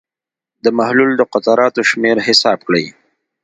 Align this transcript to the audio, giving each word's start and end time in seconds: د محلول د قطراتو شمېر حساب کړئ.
د 0.63 0.65
محلول 0.77 1.11
د 1.17 1.21
قطراتو 1.33 1.81
شمېر 1.89 2.15
حساب 2.27 2.59
کړئ. 2.67 2.85